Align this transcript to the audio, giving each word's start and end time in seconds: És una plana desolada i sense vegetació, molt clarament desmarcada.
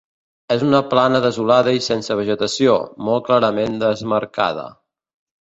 És 0.53 0.61
una 0.67 0.77
plana 0.93 1.19
desolada 1.25 1.73
i 1.79 1.83
sense 1.89 2.17
vegetació, 2.21 2.79
molt 3.11 3.27
clarament 3.29 3.79
desmarcada. 3.85 4.67